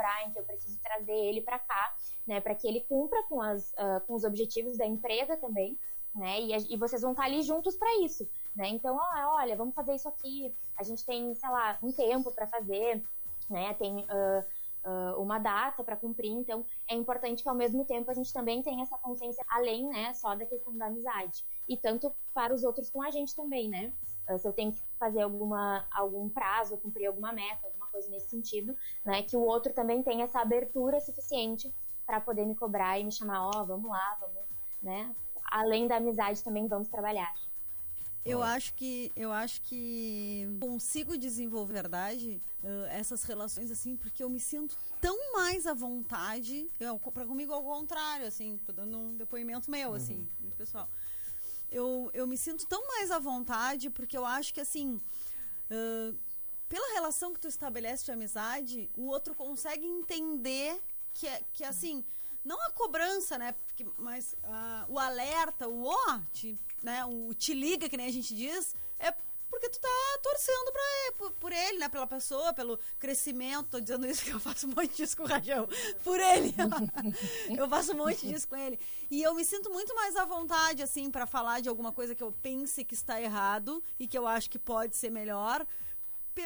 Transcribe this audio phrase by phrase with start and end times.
[0.00, 1.94] cobrar, em que eu preciso trazer ele para cá,
[2.26, 5.78] né, para que ele cumpra com, as, uh, com os objetivos da empresa também,
[6.14, 8.26] né, e, e vocês vão estar ali juntos para isso,
[8.56, 12.32] né, então, ó, olha, vamos fazer isso aqui, a gente tem, sei lá, um tempo
[12.32, 13.02] para fazer,
[13.48, 18.14] né, tem uh, uma data para cumprir, então é importante que ao mesmo tempo a
[18.14, 22.54] gente também tenha essa consciência além, né, só da questão da amizade, e tanto para
[22.54, 23.92] os outros com a gente também, né,
[24.38, 29.22] se eu tenho que fazer alguma, algum prazo, cumprir alguma meta, coisa nesse sentido, né,
[29.22, 31.72] que o outro também tenha essa abertura suficiente
[32.06, 34.36] para poder me cobrar e me chamar, ó, oh, vamos lá, vamos,
[34.82, 35.14] né,
[35.50, 37.32] além da amizade também vamos trabalhar.
[38.24, 44.28] Eu acho que eu acho que consigo desenvolver verdade uh, essas relações assim porque eu
[44.28, 46.70] me sinto tão mais à vontade.
[47.14, 50.50] Para comigo ao contrário, assim, tô dando um depoimento meu, assim, uhum.
[50.50, 50.88] pessoal.
[51.72, 55.00] Eu, eu me sinto tão mais à vontade porque eu acho que assim
[55.70, 56.14] uh,
[56.70, 60.80] pela relação que tu estabelece de amizade, o outro consegue entender
[61.12, 62.04] que, é, que assim,
[62.44, 63.52] não a cobrança, né?
[63.66, 68.12] Porque, mas uh, o alerta, o ó, te né, o te liga, que nem a
[68.12, 69.12] gente diz, é
[69.50, 70.82] porque tu tá torcendo pra
[71.18, 71.88] por, por, ele, né?
[71.88, 73.68] Pela pessoa, pelo crescimento.
[73.68, 75.68] Tô dizendo isso que eu faço um monte disso com o Rajão.
[76.04, 76.54] Por ele.
[77.58, 78.78] eu faço um monte disso com ele.
[79.10, 82.22] E eu me sinto muito mais à vontade, assim, para falar de alguma coisa que
[82.22, 85.66] eu pense que está errado e que eu acho que pode ser melhor,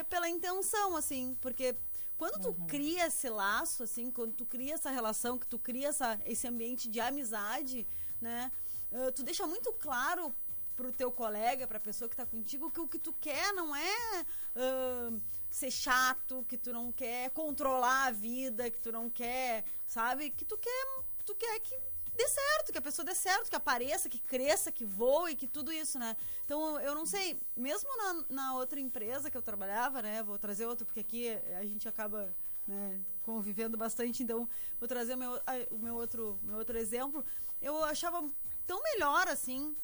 [0.09, 1.37] pela intenção, assim.
[1.41, 1.77] Porque
[2.17, 2.67] quando tu uhum.
[2.67, 6.89] cria esse laço, assim, quando tu cria essa relação, que tu cria essa, esse ambiente
[6.89, 7.87] de amizade,
[8.21, 8.51] né?
[8.95, 10.35] uh, tu deixa muito claro
[10.77, 14.27] pro teu colega, pra pessoa que tá contigo, que o que tu quer não é
[14.57, 20.31] uh, ser chato, que tu não quer controlar a vida, que tu não quer, sabe?
[20.31, 20.87] Que tu quer,
[21.25, 21.79] tu quer que
[22.17, 25.73] dê certo, que a pessoa dê certo, que apareça, que cresça, que voe, que tudo
[25.73, 26.17] isso, né?
[26.45, 30.23] Então, eu não sei, mesmo na, na outra empresa que eu trabalhava, né?
[30.23, 32.35] Vou trazer outro, porque aqui a gente acaba
[32.67, 34.49] né, convivendo bastante, então
[34.79, 37.25] vou trazer o meu, o meu, outro, meu outro exemplo.
[37.61, 38.25] Eu achava
[38.67, 39.77] tão melhor, assim,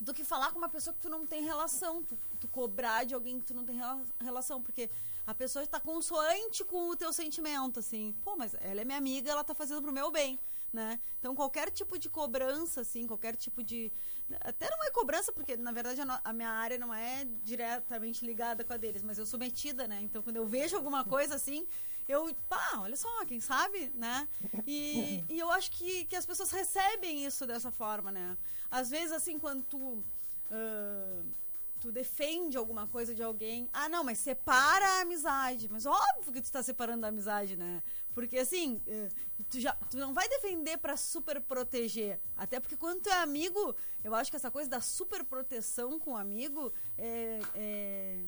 [0.00, 2.02] do que falar com uma pessoa que tu não tem relação.
[2.02, 3.80] Tu, tu cobrar de alguém que tu não tem
[4.20, 4.62] relação.
[4.62, 4.90] Porque
[5.26, 8.14] a pessoa está consoante com o teu sentimento, assim.
[8.22, 10.38] Pô, mas ela é minha amiga, ela tá fazendo pro meu bem,
[10.74, 10.98] né?
[11.20, 13.92] Então, qualquer tipo de cobrança, assim, qualquer tipo de...
[14.40, 18.64] Até não é cobrança, porque, na verdade, a, a minha área não é diretamente ligada
[18.64, 20.00] com a deles, mas eu sou metida, né?
[20.02, 21.64] Então, quando eu vejo alguma coisa, assim,
[22.08, 24.28] eu, pá, olha só, quem sabe, né?
[24.66, 28.36] E, e eu acho que, que as pessoas recebem isso dessa forma, né?
[28.68, 31.24] Às vezes, assim, quando tu, uh,
[31.84, 35.68] tu defende alguma coisa de alguém, ah, não, mas separa a amizade.
[35.70, 37.82] Mas óbvio que tu tá separando a amizade, né?
[38.14, 42.18] Porque, assim, uh, tu, já, tu não vai defender para super proteger.
[42.38, 46.16] Até porque quando tu é amigo, eu acho que essa coisa da super proteção com
[46.16, 48.24] amigo é, é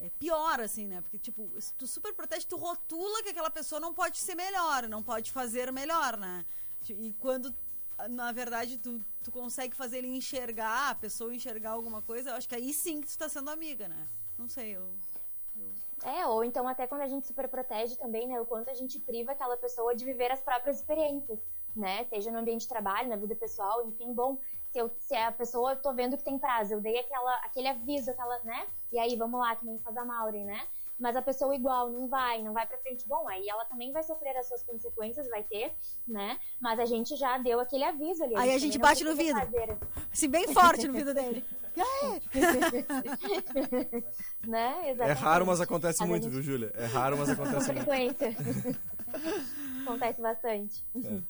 [0.00, 1.00] é pior, assim, né?
[1.00, 5.02] Porque, tipo, tu super protege, tu rotula que aquela pessoa não pode ser melhor, não
[5.02, 6.46] pode fazer melhor, né?
[6.88, 7.52] E quando,
[8.08, 12.48] na verdade, tu, tu consegue fazer ele enxergar, a pessoa enxergar alguma coisa, eu acho
[12.48, 14.06] que aí sim que tu tá sendo amiga, né?
[14.38, 14.88] Não sei, eu...
[16.04, 18.40] É, ou então até quando a gente super protege também, né?
[18.40, 21.40] O quanto a gente priva aquela pessoa de viver as próprias experiências,
[21.74, 22.04] né?
[22.04, 24.38] Seja no ambiente de trabalho, na vida pessoal, enfim, bom
[24.70, 27.68] se, eu, se a pessoa, eu tô vendo que tem prazo, eu dei aquela, aquele
[27.68, 28.66] aviso, aquela, né?
[28.92, 30.66] E aí, vamos lá, que nem faz a Maureen, né?
[30.98, 33.06] Mas a pessoa igual não vai, não vai pra frente.
[33.06, 35.72] Bom, aí ela também vai sofrer as suas consequências, vai ter,
[36.06, 36.38] né?
[36.60, 38.34] Mas a gente já deu aquele aviso ali.
[38.36, 39.38] Aí a gente bate no vidro.
[39.38, 39.78] Fazer.
[40.12, 41.44] Assim, bem forte no vidro dele.
[44.46, 44.96] né?
[44.98, 46.32] É raro, mas acontece muito, gente...
[46.32, 46.72] viu, Júlia?
[46.74, 47.84] É raro, mas acontece muito.
[47.84, 48.28] frequência.
[49.86, 50.84] acontece bastante.
[51.04, 51.20] É.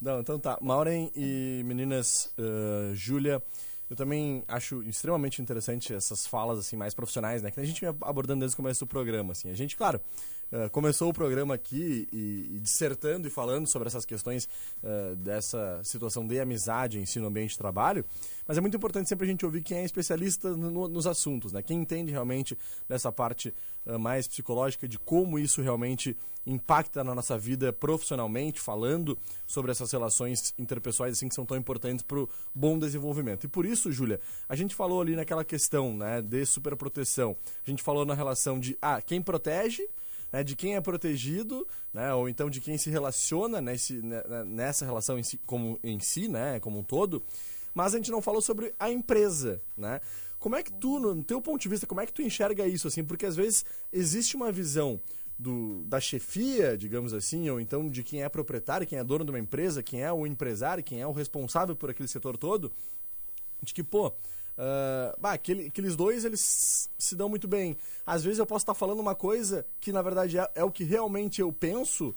[0.00, 0.56] Não, então tá.
[0.60, 3.42] Maureen e meninas, uh, Júlia,
[3.88, 7.50] eu também acho extremamente interessante essas falas assim mais profissionais, né?
[7.50, 9.50] Que a gente vem abordando desde o começo do programa, assim.
[9.50, 10.00] A gente, claro,
[10.52, 14.48] uh, começou o programa aqui e, e, dissertando e falando sobre essas questões
[14.82, 18.04] uh, dessa situação de amizade em ambiente de trabalho,
[18.46, 21.62] mas é muito importante sempre a gente ouvir quem é especialista no, nos assuntos, né?
[21.62, 22.56] Quem entende realmente
[22.88, 23.54] dessa parte
[23.86, 26.16] uh, mais psicológica de como isso realmente
[26.46, 32.02] impacta na nossa vida profissionalmente, falando sobre essas relações interpessoais assim que são tão importantes
[32.02, 33.44] para o bom desenvolvimento.
[33.44, 37.36] E por isso, Júlia, a gente falou ali naquela questão né, de superproteção,
[37.66, 39.86] a gente falou na relação de ah, quem protege,
[40.32, 44.44] né, de quem é protegido, né, ou então de quem se relaciona nesse, né, né,
[44.44, 47.22] nessa relação em si, como, em si, né, como um todo,
[47.74, 50.00] mas a gente não falou sobre a empresa, né?
[50.38, 52.86] Como é que tu, no teu ponto de vista, como é que tu enxerga isso,
[52.86, 53.04] assim?
[53.04, 55.00] Porque às vezes existe uma visão
[55.38, 59.30] do, da chefia, digamos assim, ou então de quem é proprietário, quem é dono de
[59.30, 62.72] uma empresa, quem é o empresário, quem é o responsável por aquele setor todo,
[63.62, 64.12] de que, pô,
[64.58, 67.76] Uh, bah, aquele, aqueles dois, eles se dão muito bem.
[68.04, 70.82] Às vezes eu posso estar falando uma coisa que, na verdade, é, é, o que
[70.82, 72.12] realmente eu penso,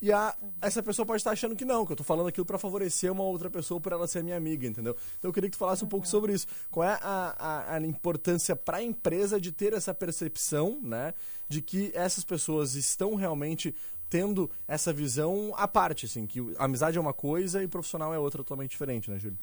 [0.00, 2.58] E a, essa pessoa pode estar achando que não, que eu tô falando aquilo para
[2.58, 4.96] favorecer uma outra pessoa por ela ser minha amiga, entendeu?
[5.18, 6.46] Então eu queria que tu falasse um pouco sobre isso.
[6.70, 11.14] Qual é a, a, a importância para a empresa de ter essa percepção, né?
[11.48, 13.74] De que essas pessoas estão realmente
[14.08, 18.38] tendo essa visão à parte, assim, que amizade é uma coisa e profissional é outra
[18.38, 19.38] totalmente diferente, né, Júlio?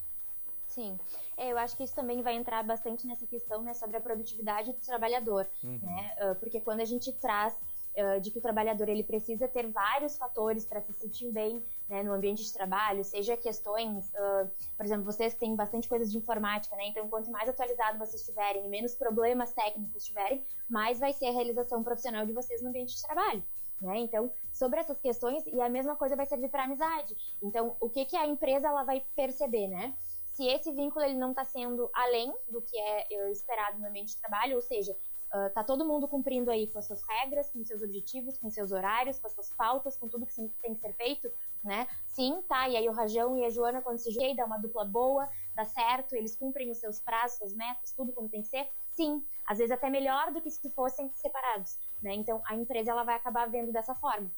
[0.68, 0.98] Sim.
[1.38, 4.72] É, eu acho que isso também vai entrar bastante nessa questão, né, sobre a produtividade
[4.72, 5.80] do trabalhador, uhum.
[5.82, 6.16] né?
[6.22, 10.18] Uh, porque quando a gente traz uh, de que o trabalhador ele precisa ter vários
[10.18, 15.04] fatores para se sentir bem né, no ambiente de trabalho, seja questões, uh, por exemplo,
[15.04, 16.88] vocês têm bastante coisas de informática, né?
[16.88, 21.31] Então, quanto mais atualizado vocês estiverem e menos problemas técnicos tiverem, mais vai ser a
[21.31, 23.44] realização profissional de vocês no ambiente de trabalho.
[23.81, 24.00] Né?
[24.00, 27.14] Então, sobre essas questões, e a mesma coisa vai servir para amizade.
[27.42, 29.94] Então, o que, que a empresa ela vai perceber, né?
[30.36, 34.18] Se esse vínculo ele não está sendo além do que é esperado no ambiente de
[34.18, 37.82] trabalho, ou seja, uh, tá todo mundo cumprindo aí com as suas regras, com seus
[37.82, 41.32] objetivos, com seus horários, com as suas pautas, com tudo que tem que ser feito,
[41.64, 41.88] né?
[42.10, 42.68] Sim, tá.
[42.68, 45.64] E aí o Rajão e a Joana, quando se juntam, dá uma dupla boa, dá
[45.64, 48.68] certo, eles cumprem os seus prazos, suas metas, tudo como tem que ser.
[48.90, 52.14] Sim, às vezes até melhor do que se fossem separados, né?
[52.14, 54.30] Então a empresa ela vai acabar vendo dessa forma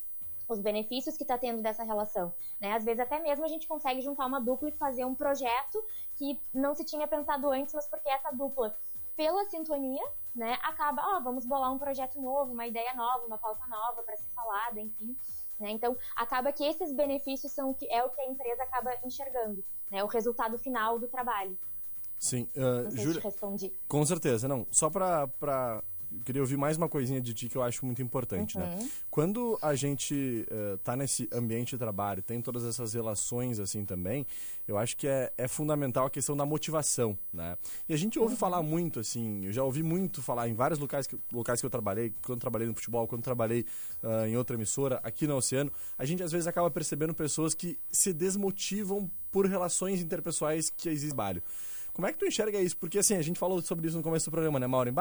[0.47, 2.33] os benefícios que está tendo dessa relação.
[2.59, 2.73] Né?
[2.73, 5.83] Às vezes até mesmo a gente consegue juntar uma dupla e fazer um projeto
[6.15, 8.77] que não se tinha pensado antes, mas porque essa dupla,
[9.15, 10.03] pela sintonia,
[10.35, 14.03] né, acaba, ó, oh, vamos bolar um projeto novo, uma ideia nova, uma pauta nova
[14.03, 15.17] para ser falada, enfim.
[15.59, 15.71] Né?
[15.71, 20.03] Então, acaba que esses benefícios são que é o que a empresa acaba enxergando, né?
[20.03, 21.57] o resultado final do trabalho.
[22.19, 23.21] Sim, uh, Júlia,
[23.87, 24.65] com certeza, não.
[24.71, 25.83] Só para
[26.25, 28.65] queria ouvir mais uma coisinha de ti que eu acho muito importante, né?
[28.65, 28.79] uhum.
[28.79, 28.89] né?
[29.11, 34.25] Quando a gente uh, tá nesse ambiente de trabalho, tem todas essas relações assim também,
[34.67, 37.57] eu acho que é, é fundamental a questão da motivação, né?
[37.87, 38.39] E a gente ouve uhum.
[38.39, 41.69] falar muito, assim, eu já ouvi muito falar em vários locais que, locais que eu
[41.69, 43.65] trabalhei, quando trabalhei no futebol, quando trabalhei
[44.01, 47.77] uh, em outra emissora, aqui no Oceano, a gente às vezes acaba percebendo pessoas que
[47.91, 51.43] se desmotivam por relações interpessoais que existem trabalho.
[51.97, 52.77] Como é que tu enxerga isso?
[52.77, 54.93] Porque assim, a gente falou sobre isso no começo do programa, né, Maureen?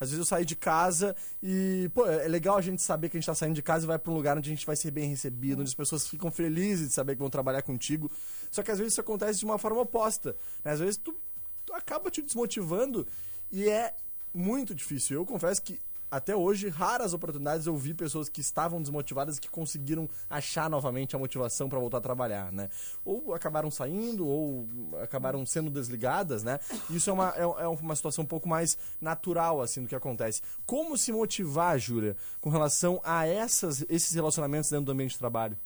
[0.00, 3.20] Às vezes eu saio de casa e, pô, é legal a gente saber que a
[3.20, 4.90] gente tá saindo de casa e vai para um lugar onde a gente vai ser
[4.90, 8.10] bem recebido, onde as pessoas ficam felizes de saber que vão trabalhar contigo.
[8.50, 10.34] Só que às vezes isso acontece de uma forma oposta.
[10.64, 10.72] Né?
[10.72, 11.14] Às vezes tu,
[11.66, 13.06] tu acaba te desmotivando
[13.52, 13.94] e é
[14.32, 15.16] muito difícil.
[15.18, 15.78] Eu confesso que
[16.10, 21.14] até hoje, raras oportunidades eu vi pessoas que estavam desmotivadas e que conseguiram achar novamente
[21.14, 22.68] a motivação para voltar a trabalhar, né?
[23.04, 24.66] Ou acabaram saindo, ou
[25.02, 26.58] acabaram sendo desligadas, né?
[26.90, 30.40] Isso é uma, é, é uma situação um pouco mais natural, assim, do que acontece.
[30.64, 35.58] Como se motivar, Júlia, com relação a essas, esses relacionamentos dentro do ambiente de trabalho?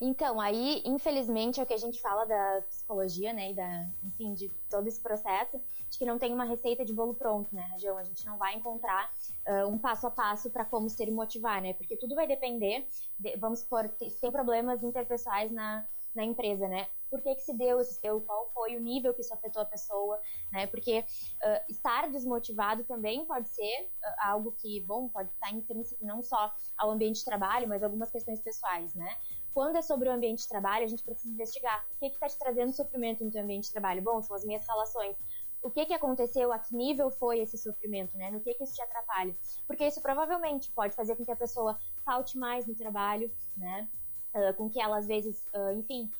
[0.00, 4.34] Então, aí, infelizmente, é o que a gente fala da psicologia, né, e da, enfim,
[4.34, 5.58] de todo esse processo,
[5.88, 7.96] de que não tem uma receita de bolo pronto, né, João?
[7.96, 9.10] A gente não vai encontrar
[9.48, 11.72] uh, um passo a passo para como ser e motivar, né?
[11.72, 12.86] Porque tudo vai depender,
[13.18, 16.88] de, vamos supor, se tem problemas interpessoais na, na empresa, né?
[17.08, 18.00] Por que, que se deu isso?
[18.26, 20.20] Qual foi o nível que isso afetou a pessoa,
[20.52, 20.66] né?
[20.66, 26.22] Porque uh, estar desmotivado também pode ser uh, algo que, bom, pode estar intrínseco não
[26.22, 29.16] só ao ambiente de trabalho, mas algumas questões pessoais, né?
[29.56, 32.38] Quando é sobre o ambiente de trabalho, a gente precisa investigar o que está te
[32.38, 34.02] trazendo sofrimento no teu ambiente de trabalho.
[34.02, 35.16] Bom, são as minhas relações
[35.62, 38.30] o que, que aconteceu, a que nível foi esse sofrimento, né?
[38.30, 39.34] No que, que isso te atrapalha.
[39.66, 43.88] Porque isso provavelmente pode fazer com que a pessoa falte mais no trabalho, né?
[44.34, 46.12] Uh, com que ela, às vezes, uh, enfim,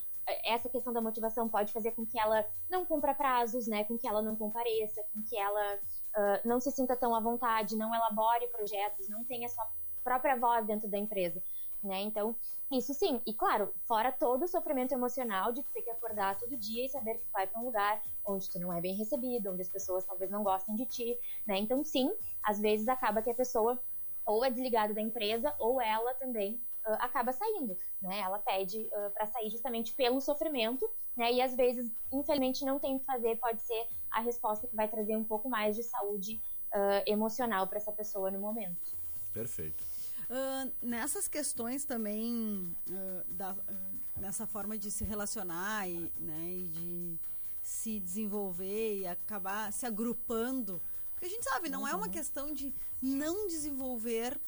[0.43, 3.85] essa questão da motivação pode fazer com que ela não cumpra prazos, né?
[3.85, 7.77] Com que ela não compareça, com que ela uh, não se sinta tão à vontade,
[7.77, 9.69] não elabore projetos, não tenha sua
[10.03, 11.43] própria voz dentro da empresa
[11.87, 12.03] né?
[12.03, 12.37] Então,
[12.71, 13.21] isso sim.
[13.25, 17.19] E claro, fora todo o sofrimento emocional de ter que acordar todo dia e saber
[17.19, 20.31] que vai para um lugar onde tu não é bem recebido, onde as pessoas talvez
[20.31, 21.59] não gostem de ti, né?
[21.59, 23.81] Então, sim, às vezes acaba que a pessoa
[24.25, 26.55] ou é desligada da empresa ou ela também
[26.87, 28.19] uh, acaba saindo, né?
[28.19, 31.33] Ela pede uh, para sair justamente pelo sofrimento, né?
[31.33, 34.89] E às vezes, infelizmente, não tem o que fazer, pode ser a resposta que vai
[34.89, 36.41] trazer um pouco mais de saúde
[36.75, 38.93] uh, emocional para essa pessoa no momento.
[39.33, 39.96] Perfeito.
[40.29, 46.69] Uh, nessas questões também, uh, da, uh, nessa forma de se relacionar e, né, e
[46.69, 47.21] de
[47.63, 51.89] se desenvolver e acabar se agrupando, porque a gente sabe, não uhum.
[51.89, 52.13] é uma uhum.
[52.13, 54.41] questão de não desenvolver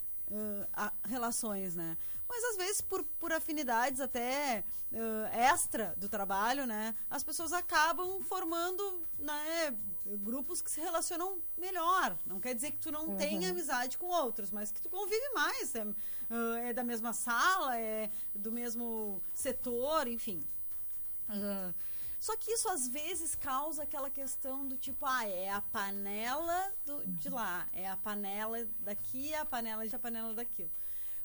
[0.75, 1.97] a, relações, né?
[2.29, 4.63] Mas às vezes por, por afinidades até
[5.33, 6.95] extra do trabalho, né?
[7.11, 9.77] As pessoas acabam formando, né?
[10.17, 12.17] grupos que se relacionam melhor.
[12.25, 13.17] Não quer dizer que tu não uhum.
[13.17, 15.75] tenha amizade com outros, mas que tu convive mais.
[15.75, 15.95] É, uh,
[16.63, 20.43] é da mesma sala, é do mesmo setor, enfim.
[21.29, 21.75] Uh,
[22.19, 27.07] só que isso às vezes causa aquela questão do tipo, ah, é a panela do,
[27.07, 30.71] de lá, é a panela daqui, é a panela de a panela daquilo.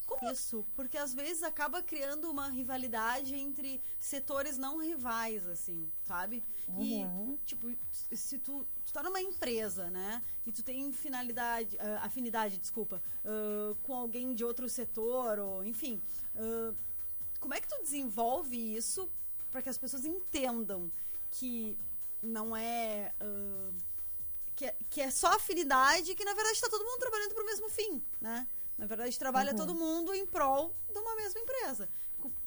[0.05, 0.65] Como isso?
[0.75, 6.43] Porque às vezes acaba criando uma rivalidade entre setores não rivais, assim, sabe?
[6.67, 7.33] Uhum.
[7.33, 10.22] E, tipo, se tu, tu tá numa empresa, né?
[10.45, 16.01] E tu tem finalidade, uh, afinidade, desculpa, uh, com alguém de outro setor, ou enfim.
[16.36, 16.75] Uh,
[17.39, 19.10] como é que tu desenvolve isso
[19.51, 20.91] para que as pessoas entendam
[21.31, 21.77] que
[22.22, 23.13] não é.
[24.55, 27.43] que é, que é só afinidade e que na verdade está todo mundo trabalhando para
[27.43, 28.48] o mesmo fim, né?
[28.77, 29.58] Na verdade, trabalha uhum.
[29.58, 31.89] todo mundo em prol de uma mesma empresa.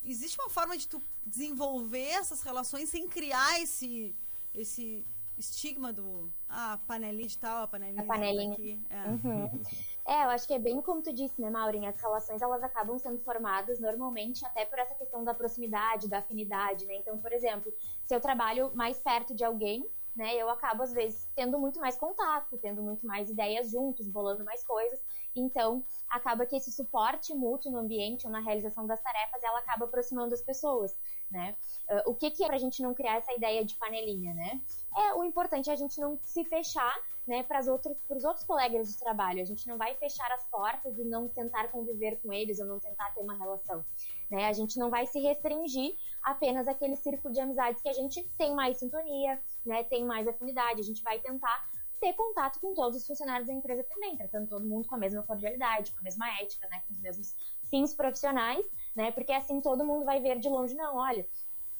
[0.05, 4.15] Existe uma forma de tu desenvolver essas relações sem criar esse,
[4.55, 5.07] esse
[5.39, 8.53] estigma do ah, panelinha de tal, a panelinha, a panelinha.
[8.53, 8.81] aqui.
[8.89, 9.09] É.
[9.09, 9.63] Uhum.
[10.07, 11.87] é, eu acho que é bem como tu disse, né, Maureen?
[11.87, 16.87] As relações elas acabam sendo formadas normalmente até por essa questão da proximidade, da afinidade,
[16.87, 16.97] né?
[16.97, 17.73] Então, por exemplo,
[18.05, 21.97] se eu trabalho mais perto de alguém, né, eu acabo às vezes tendo muito mais
[21.97, 25.01] contato, tendo muito mais ideias juntos, bolando mais coisas.
[25.35, 29.85] Então, acaba que esse suporte mútuo no ambiente ou na realização das tarefas, ela acaba
[29.85, 30.97] aproximando as pessoas,
[31.31, 31.55] né?
[31.91, 34.61] Uh, o que, que é pra gente não criar essa ideia de panelinha, né?
[34.97, 36.97] É o importante é a gente não se fechar,
[37.27, 39.43] né, para os outros, outros colegas de trabalho.
[39.43, 42.79] A gente não vai fechar as portas e não tentar conviver com eles ou não
[42.79, 43.85] tentar ter uma relação,
[44.31, 44.47] né?
[44.47, 48.55] A gente não vai se restringir apenas aquele círculo de amizades que a gente tem
[48.55, 50.81] mais sintonia, né, tem mais afinidade.
[50.81, 51.69] A gente vai tentar
[52.01, 55.23] ter contato com todos os funcionários da empresa também, tratando todo mundo com a mesma
[55.23, 57.35] cordialidade, com a mesma ética, né, com os mesmos
[57.71, 61.27] fins profissionais, né, porque assim todo mundo vai ver de longe, não, olha,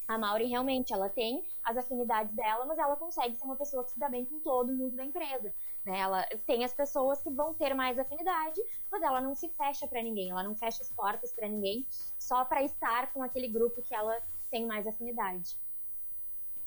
[0.09, 3.91] a Mauri realmente, ela tem as afinidades dela, mas ela consegue ser uma pessoa que
[3.91, 5.53] se dá bem com todo mundo da empresa,
[5.87, 9.87] né, ela tem as pessoas que vão ter mais afinidade, mas ela não se fecha
[9.87, 11.87] para ninguém, ela não fecha as portas para ninguém,
[12.19, 15.57] só para estar com aquele grupo que ela tem mais afinidade.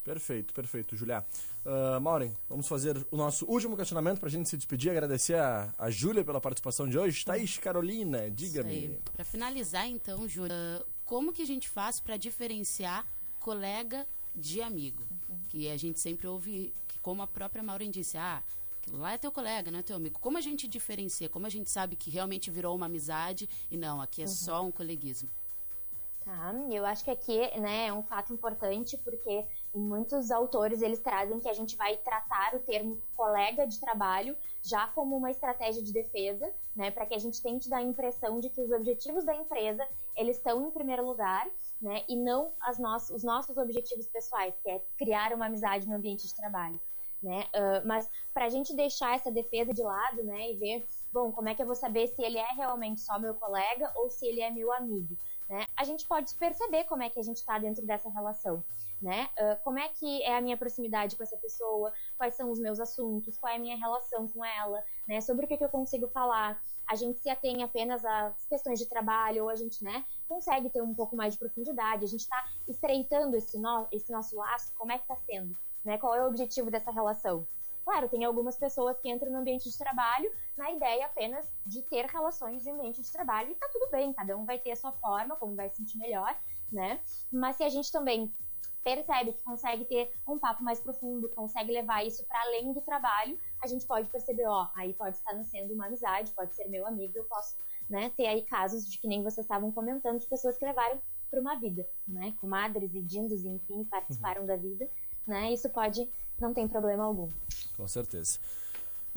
[0.04, 1.24] Perfeito, perfeito, Julia.
[1.66, 4.90] Uh, Maureen, vamos fazer o nosso último questionamento para a gente se despedir.
[4.90, 7.24] Agradecer a, a Júlia pela participação de hoje.
[7.24, 9.00] Thaís Carolina, diga-me.
[9.14, 13.06] Para finalizar, então, Júlia, como que a gente faz para diferenciar
[13.40, 15.04] colega de amigo?
[15.28, 15.38] Uhum.
[15.50, 18.42] Que a gente sempre ouve, como a própria Maureen disse, ah,
[18.98, 20.20] lá é teu colega, não é teu amigo.
[20.20, 21.30] Como a gente diferencia?
[21.30, 24.32] Como a gente sabe que realmente virou uma amizade e não, aqui é uhum.
[24.32, 25.30] só um coleguismo?
[26.30, 31.40] Tá, eu acho que aqui né, é um fato importante porque muitos autores eles trazem
[31.40, 35.94] que a gente vai tratar o termo colega de trabalho já como uma estratégia de
[35.94, 39.34] defesa, né, para que a gente tente dar a impressão de que os objetivos da
[39.34, 41.50] empresa eles estão em primeiro lugar,
[41.82, 45.96] né, e não as no os nossos objetivos pessoais, que é criar uma amizade no
[45.96, 46.80] ambiente de trabalho,
[47.22, 47.46] né.
[47.56, 51.50] Uh, mas para a gente deixar essa defesa de lado, né, e ver, bom, como
[51.50, 54.42] é que eu vou saber se ele é realmente só meu colega ou se ele
[54.42, 55.16] é meu amigo?
[55.50, 55.66] né?
[55.76, 58.64] A gente pode perceber como é que a gente está dentro dessa relação,
[59.02, 59.28] né?
[59.38, 62.80] Uh, como é que é a minha proximidade com essa pessoa, quais são os meus
[62.80, 65.20] assuntos, qual é a minha relação com ela, né?
[65.20, 66.62] Sobre o que, que eu consigo falar.
[66.88, 70.82] A gente se atém apenas às questões de trabalho, ou a gente, né, consegue ter
[70.82, 74.92] um pouco mais de profundidade, a gente está estreitando esse, no, esse nosso laço, como
[74.92, 75.98] é que está sendo, né?
[75.98, 77.48] Qual é o objetivo dessa relação?
[77.84, 82.06] Claro, tem algumas pessoas que entram no ambiente de trabalho na ideia apenas de ter
[82.06, 84.92] relações no ambiente de trabalho e tá tudo bem, cada um vai ter a sua
[84.92, 86.38] forma, como vai se sentir melhor,
[86.72, 87.00] né?
[87.32, 88.32] Mas se a gente também
[88.84, 93.38] percebe que consegue ter um papo mais profundo, consegue levar isso para além do trabalho,
[93.62, 97.18] a gente pode perceber, ó, aí pode estar sendo uma amizade, pode ser meu amigo,
[97.18, 97.58] eu posso,
[97.90, 101.42] né, ter aí casos de que nem vocês estavam comentando, de pessoas que levaram para
[101.42, 104.48] uma vida, né, comadres e dindos, enfim, participaram uhum.
[104.48, 104.90] da vida,
[105.30, 106.10] né, isso pode,
[106.40, 107.30] não tem problema algum.
[107.78, 108.40] Com certeza.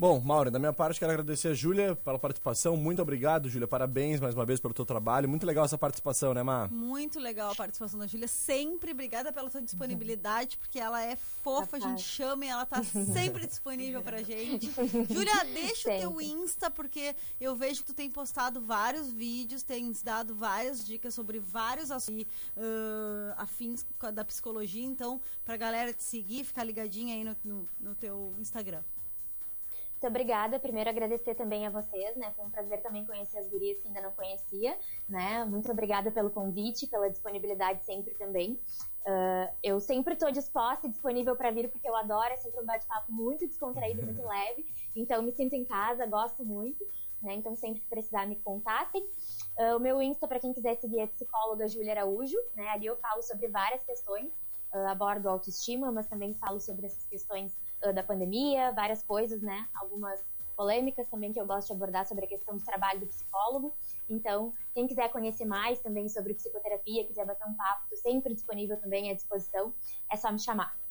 [0.03, 2.75] Bom, Mauro, da minha parte quero agradecer a Júlia pela participação.
[2.75, 3.65] Muito obrigado, Júlia.
[3.65, 5.29] Parabéns mais uma vez pelo teu trabalho.
[5.29, 6.67] Muito legal essa participação, né, Má?
[6.67, 8.27] Muito legal a participação da Júlia.
[8.27, 12.83] Sempre obrigada pela sua disponibilidade, porque ela é fofa, a gente chama e ela tá
[12.83, 14.69] sempre disponível pra gente.
[15.09, 16.05] Júlia, deixa sempre.
[16.05, 20.85] o teu Insta, porque eu vejo que tu tem postado vários vídeos, tens dado várias
[20.85, 22.25] dicas sobre vários assuntos
[22.57, 24.85] uh, afins da psicologia.
[24.85, 28.81] Então, pra galera te seguir, ficar ligadinha aí no, no, no teu Instagram.
[30.03, 30.59] Muito obrigada.
[30.59, 32.29] Primeiro agradecer também a vocês, né?
[32.35, 35.45] Foi um prazer também conhecer as gurias que ainda não conhecia, né?
[35.45, 38.59] Muito obrigada pelo convite, pela disponibilidade sempre também.
[39.07, 42.65] Uh, eu sempre estou disposta e disponível para vir porque eu adoro, é sempre um
[42.65, 44.65] bate-papo muito descontraído, muito leve.
[44.93, 46.85] Então me sinto em casa, gosto muito,
[47.21, 47.35] né?
[47.35, 49.03] Então sempre que precisar me contatem.
[49.57, 52.67] Uh, o meu Insta para quem quiser seguir é psicóloga Júlia Araújo, né?
[52.71, 54.33] Ali eu falo sobre várias questões,
[54.73, 57.57] uh, abordo autoestima, mas também falo sobre essas questões
[57.91, 59.67] da pandemia, várias coisas, né?
[59.73, 60.23] Algumas
[60.55, 63.73] polêmicas também que eu gosto de abordar sobre a questão do trabalho do psicólogo.
[64.09, 68.77] Então, quem quiser conhecer mais também sobre psicoterapia, quiser bater um papo, tô sempre disponível
[68.77, 69.73] também à disposição,
[70.11, 70.82] é só me chamar.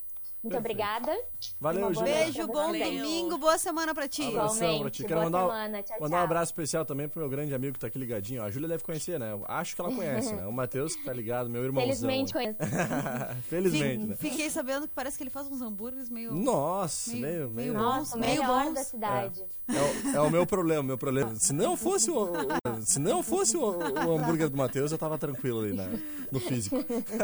[0.43, 1.17] Muito obrigada.
[1.61, 2.97] Valeu, noite Beijo, bom vocês.
[3.01, 4.27] domingo, boa semana pra ti.
[4.27, 5.05] Abração pra ti.
[5.05, 5.83] Quero Boa mandar, semana.
[5.85, 6.25] Tchau, mandar um tchau.
[6.25, 8.43] abraço especial também pro meu grande amigo que tá aqui ligadinho.
[8.43, 8.47] ó.
[8.47, 9.31] A Júlia deve conhecer, né?
[9.31, 10.45] Eu Acho que ela conhece, né?
[10.45, 11.87] O Matheus que tá ligado, meu irmãozão.
[12.11, 12.57] Felizmente conheço.
[13.49, 14.17] Felizmente, né?
[14.17, 16.35] Fiquei sabendo que parece que ele faz uns hambúrgueres meio.
[16.35, 17.55] Nossa, Meio- meio, meio.
[17.55, 18.75] meio Nossa, Meio bons.
[18.75, 19.45] da cidade.
[19.69, 21.37] É, o, é o meu problema, o meu problema.
[21.37, 25.17] Se não fosse o, o- se não fosse o, o hambúrguer do Matheus, eu tava
[25.19, 25.89] tranquilo ali na-
[26.33, 26.77] no físico.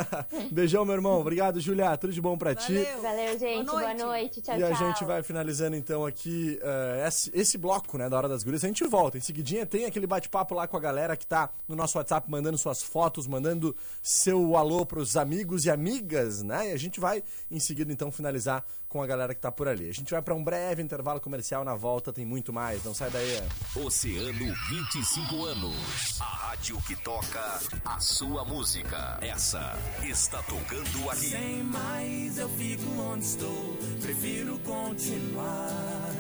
[0.53, 1.21] Beijão, meu irmão.
[1.21, 1.97] Obrigado, Julia.
[1.97, 2.75] Tudo de bom pra ti.
[3.09, 3.39] Valeu.
[3.39, 3.65] Gente.
[3.67, 4.05] Boa Boa noite.
[4.05, 4.43] noite.
[4.43, 4.87] Tchau, E a tchau.
[4.87, 8.63] gente vai finalizando então aqui eh, esse, esse bloco, né, da Hora das Gurias.
[8.63, 9.17] A gente volta.
[9.17, 12.59] Em seguidinha tem aquele bate-papo lá com a galera que tá no nosso WhatsApp mandando
[12.59, 16.71] suas fotos, mandando seu alô pros amigos e amigas, né?
[16.71, 19.89] E a gente vai em seguida então finalizar com a galera que tá por ali.
[19.89, 22.83] A gente vai pra um breve intervalo comercial na volta, tem muito mais.
[22.85, 23.43] Não sai daí.
[23.85, 26.21] Oceano 25 anos.
[26.21, 29.19] A rádio que toca a sua música.
[29.21, 31.29] Essa está tocando aqui.
[31.31, 33.77] Sem mais eu fico onde estou.
[34.01, 36.15] Prefiro continuar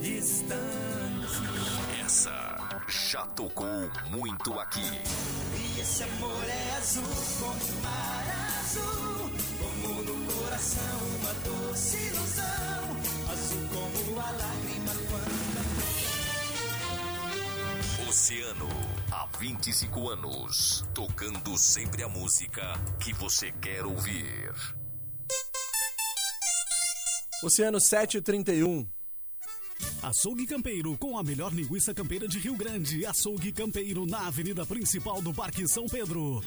[0.00, 0.62] distante.
[2.04, 4.80] Essa já tocou muito aqui.
[4.80, 7.02] E esse amor é azul
[7.40, 9.30] como o mar azul.
[9.58, 10.21] Como no
[10.52, 12.44] coração uma doce ilusão.
[13.32, 15.52] Azul como a lágrima quando
[18.08, 18.68] Oceano,
[19.10, 20.84] há 25 anos.
[20.92, 24.52] Tocando sempre a música que você quer ouvir.
[27.42, 28.86] Oceano 731.
[30.02, 33.06] Açougue Campeiro, com a melhor linguiça campeira de Rio Grande.
[33.06, 36.42] Açougue Campeiro, na avenida principal do Parque São Pedro.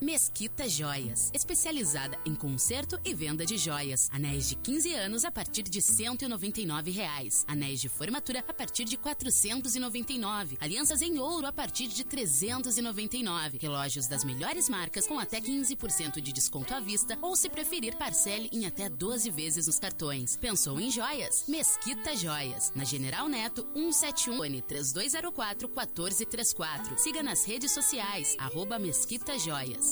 [0.00, 4.08] Mesquita Joias, especializada em conserto e venda de joias.
[4.12, 7.44] Anéis de 15 anos a partir de 199 reais.
[7.46, 10.56] Anéis de formatura a partir de R$ 499.
[10.60, 13.58] Alianças em ouro a partir de R$ 399.
[13.60, 18.48] Relógios das melhores marcas com até 15% de desconto à vista ou, se preferir, parcele
[18.52, 20.36] em até 12 vezes nos cartões.
[20.36, 21.44] Pensou em joias?
[21.46, 22.72] Mesquita Joias.
[22.74, 26.98] Na General Neto 171 fone 3204 1434.
[26.98, 29.85] Siga nas redes sociais, arroba Mesquita Joias.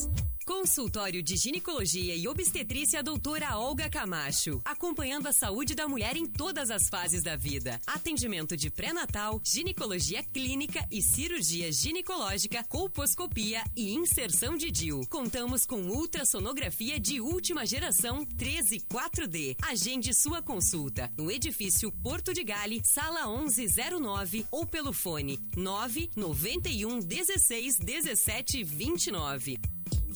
[0.44, 4.60] Consultório de Ginecologia e Obstetrícia Doutora Olga Camacho.
[4.64, 7.80] Acompanhando a saúde da mulher em todas as fases da vida.
[7.86, 15.06] Atendimento de pré-natal, ginecologia clínica e cirurgia ginecológica, colposcopia e inserção de DIU.
[15.08, 19.56] Contamos com ultrassonografia de última geração 134D.
[19.62, 27.78] Agende sua consulta no edifício Porto de Gale, sala 1109 ou pelo fone 991 16
[27.78, 29.58] 17 29.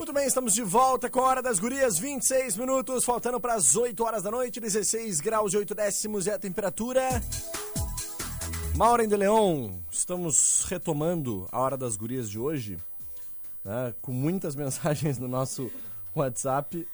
[0.02, 3.76] Muito bem, estamos de volta com a Hora das Gurias, 26 minutos, faltando para as
[3.76, 7.08] 8 horas da noite, 16 graus e 8 décimos é a temperatura.
[8.76, 12.80] Maureen de Leon, estamos retomando a Hora das Gurias de hoje,
[13.64, 15.70] né, com muitas mensagens no nosso
[16.16, 16.88] WhatsApp.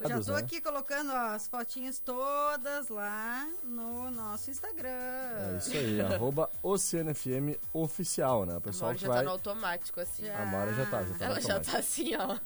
[0.00, 0.38] Eu já tô né?
[0.38, 4.88] aqui colocando ó, as fotinhas todas lá no nosso Instagram.
[4.88, 8.54] É isso aí, arroba OceanoFM oficial, né?
[8.54, 9.16] O A pessoal Maura que já vai...
[9.18, 10.28] tá no automático, assim.
[10.28, 11.72] A Maura já tá, já tá no Ela já automático.
[11.72, 12.38] tá assim, ó.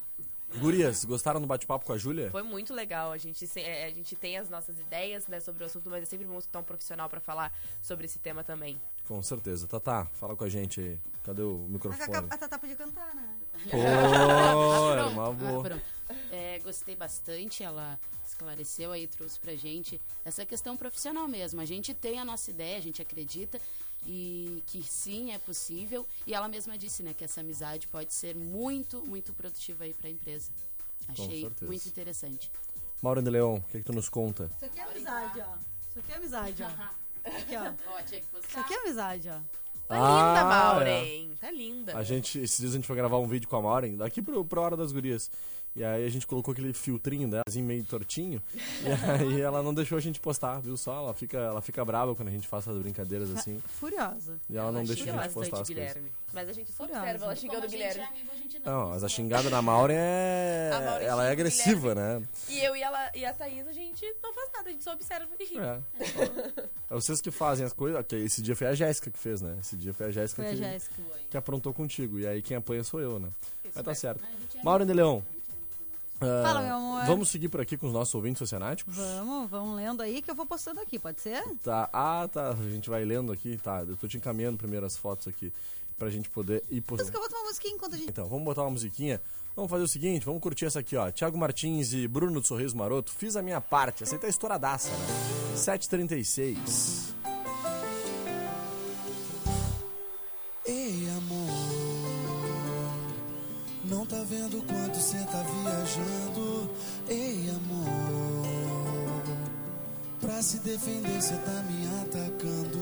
[0.58, 2.30] Gurias, gostaram do bate-papo com a Júlia?
[2.30, 3.10] Foi muito legal.
[3.12, 6.06] A gente, é, a gente tem as nossas ideias né, sobre o assunto, mas é
[6.06, 8.80] sempre bom escutar um profissional pra falar sobre esse tema também.
[9.08, 9.66] Com certeza.
[9.66, 10.98] Tatá, fala com a gente aí.
[11.24, 11.98] Cadê o A, microfone?
[12.12, 13.36] Cacá- a Tatá podia cantar, né?
[13.70, 13.78] Pô,
[14.94, 15.62] Pronto, uma ah, boa.
[15.62, 15.82] pronto.
[16.30, 21.60] É, gostei bastante, ela esclareceu aí, trouxe pra gente essa questão profissional mesmo.
[21.60, 23.60] A gente tem a nossa ideia, a gente acredita
[24.06, 26.06] e que sim, é possível.
[26.26, 30.08] E ela mesma disse, né, que essa amizade pode ser muito, muito produtiva aí pra
[30.10, 30.50] empresa.
[31.08, 32.50] Achei muito interessante.
[33.02, 34.50] Mauro de Leon, o que, que tu nos conta?
[34.56, 35.54] Isso aqui é amizade, ó.
[35.90, 36.66] Isso aqui é amizade, ó.
[37.24, 37.72] Aqui, ó.
[37.92, 39.38] Ó, tinha que Isso aqui é amizade, ó.
[39.88, 41.36] Tá linda, Ah, Maureen.
[41.40, 41.96] Tá linda.
[41.96, 44.44] A gente, esses dias a gente foi gravar um vídeo com a Maureen, daqui pro,
[44.44, 45.30] pro Hora das Gurias.
[45.74, 48.42] E aí a gente colocou aquele filtrinho dela, assim, meio tortinho.
[48.54, 50.98] E aí ela não deixou a gente postar, viu só?
[50.98, 53.58] Ela fica, ela fica brava quando a gente faz essas brincadeiras assim.
[53.80, 54.38] Furiosa.
[54.50, 55.68] E ela, não deixa xinga a gente postar as coisas.
[55.68, 56.12] Guilherme.
[56.35, 57.02] Mas a gente só Curiosa.
[57.02, 58.00] observa ela xingando a o gente Guilherme.
[58.02, 58.72] é amigo, a gente não.
[58.82, 60.70] Não, mas a xingada da Maureen é.
[60.74, 62.22] A ela é agressiva, né?
[62.48, 64.92] E eu e, ela, e a Thaís, a gente não faz nada, a gente só
[64.92, 65.58] observa e ri.
[65.58, 65.80] É.
[66.90, 67.98] É vocês que fazem as coisas.
[67.98, 69.56] ok, Esse dia foi a Jéssica que fez, né?
[69.61, 71.02] Esse dia foi a Jéssica Foi a que, Jéssica.
[71.30, 72.18] que aprontou contigo.
[72.18, 73.30] E aí quem apanha sou eu, né?
[73.64, 73.94] Mas tá mesmo.
[73.94, 74.22] certo.
[74.62, 75.22] Maureen de Leão.
[76.24, 77.04] Ah, Fala, meu amor.
[77.06, 78.94] Vamos seguir por aqui com os nossos ouvintes oceanáticos?
[78.96, 81.42] Vamos, vamos lendo aí que eu vou postando aqui, pode ser?
[81.62, 81.88] Tá.
[81.92, 82.50] Ah, tá.
[82.50, 83.58] A gente vai lendo aqui.
[83.58, 83.85] Tá.
[83.87, 85.52] Eu tô te encaminhando primeiro as fotos aqui.
[85.98, 87.11] Pra gente poder ir postando.
[87.11, 88.08] que eu vou tomar uma musiquinha enquanto a gente.
[88.08, 89.20] Então, vamos botar uma musiquinha.
[89.54, 91.11] Vamos fazer o seguinte, vamos curtir essa aqui, ó.
[91.11, 93.12] Thiago Martins e Bruno do Sorriso Maroto.
[93.12, 94.02] Fiz a minha parte.
[94.02, 95.54] Essa aí tá estouradaça, né?
[95.56, 97.12] 7h36.
[100.64, 101.51] Ei, amor,
[103.92, 106.70] não tá vendo quanto cê tá viajando?
[107.07, 108.46] Ei, amor,
[110.18, 112.81] pra se defender cê tá me atacando.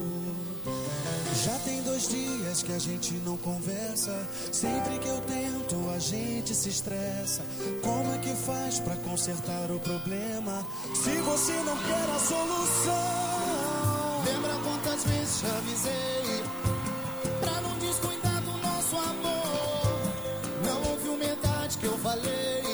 [1.45, 4.15] Já tem dois dias que a gente não conversa.
[4.53, 7.43] Sempre que eu tento, a gente se estressa.
[7.83, 10.65] Como é que faz pra consertar o problema?
[10.95, 12.95] Se você não quer a solução,
[14.27, 16.60] lembra quantas vezes já avisei?
[22.03, 22.70] Falei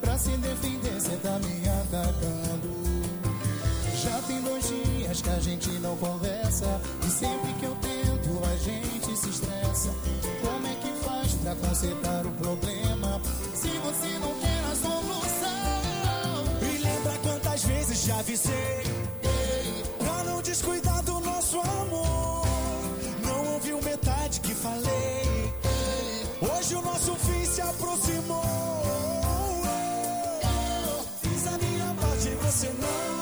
[0.00, 2.74] Pra se defender cê tá me atacando.
[4.02, 8.56] Já tem dois dias que a gente não conversa E sempre que eu tento a
[8.56, 9.90] gente se estressa.
[10.42, 13.20] Como é que faz pra consertar o problema?
[13.54, 16.44] Se você não quer a solução.
[16.62, 18.83] E lembra quantas vezes já avisei
[27.70, 28.42] aproximou.
[31.22, 33.13] Fiz a minha parte você não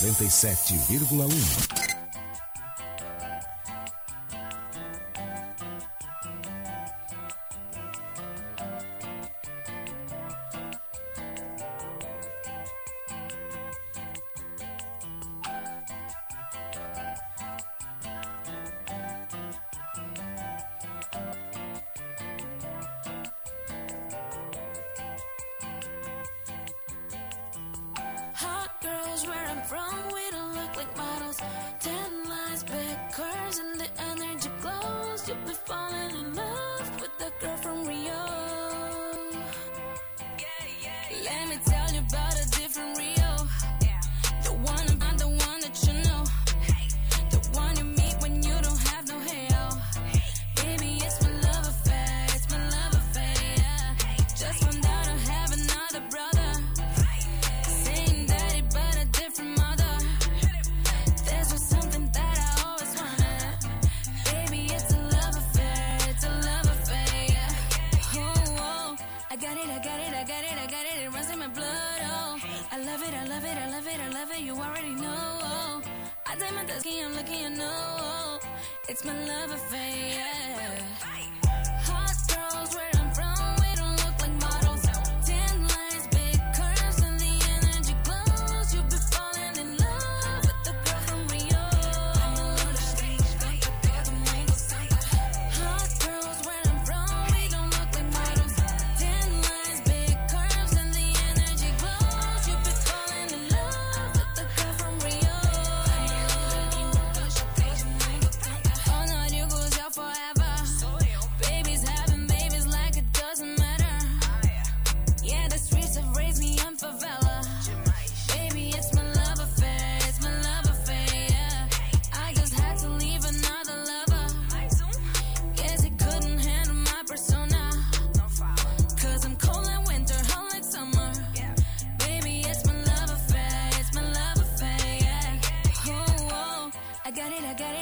[0.00, 1.69] 97,1.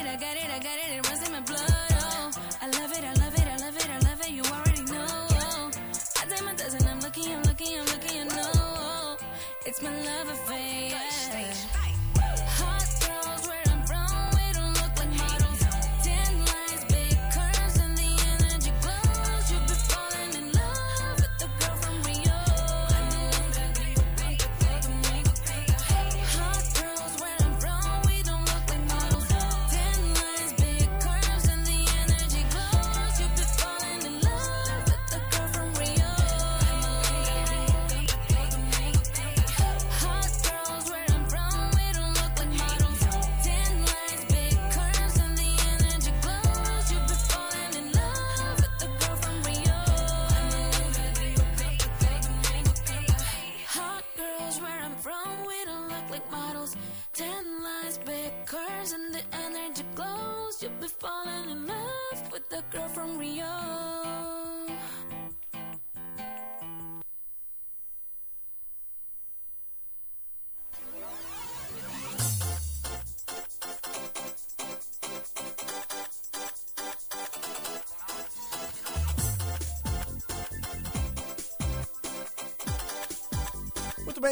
[0.01, 1.65] It, I got it, I got it, it, runs in my blood.
[1.69, 2.31] Oh,
[2.63, 5.07] I love it, I love it, I love it, I love it, you already know.
[5.11, 5.71] Oh,
[6.21, 8.53] I take my dozen, I'm looking, I'm looking, I'm looking, you know.
[8.55, 9.17] Oh,
[9.67, 10.68] it's my love affair.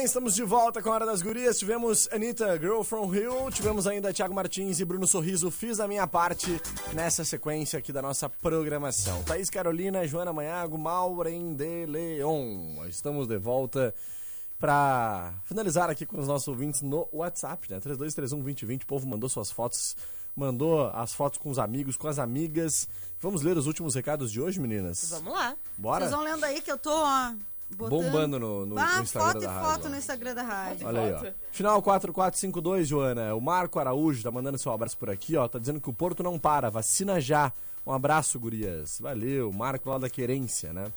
[0.07, 1.59] Estamos de volta com a Hora das Gurias.
[1.59, 3.51] Tivemos Anitta, Girl from Rio.
[3.51, 5.51] Tivemos ainda Thiago Martins e Bruno Sorriso.
[5.51, 6.61] Fiz a minha parte
[6.93, 9.25] nessa sequência aqui da nossa programação.
[9.25, 12.87] Thaís Carolina, Joana Manhago, Maureen de Leon.
[12.89, 13.93] Estamos de volta
[14.61, 17.81] para finalizar aqui com os nossos ouvintes no WhatsApp, né?
[17.81, 18.85] 3231-2020.
[18.85, 19.97] O povo mandou suas fotos,
[20.37, 22.89] mandou as fotos com os amigos, com as amigas.
[23.21, 25.11] Vamos ler os últimos recados de hoje, meninas?
[25.11, 25.57] Vamos lá.
[25.77, 26.05] Bora?
[26.05, 27.33] Vocês vão lendo aí que eu tô, ó,
[27.71, 27.91] botando...
[27.91, 29.71] Bombando no, no, ah, no Instagram foto da e rádio.
[29.71, 29.89] foto ó.
[29.89, 30.87] no Instagram da rádio.
[30.87, 31.33] Olha aí, ó.
[31.51, 33.35] Final 4452, Joana.
[33.35, 35.49] O Marco Araújo tá mandando seu abraço por aqui, ó.
[35.49, 36.71] Tá dizendo que o Porto não para.
[36.71, 37.53] Vacina já.
[37.87, 38.99] Um abraço, gurias.
[39.01, 39.53] Valeu.
[39.53, 40.93] Marco lá da Querência, né?